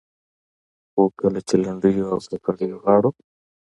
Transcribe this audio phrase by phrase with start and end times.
[0.91, 3.09] خو کله چې لنډيو او کاکړيو غاړو